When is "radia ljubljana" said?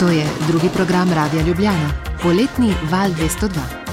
1.12-1.90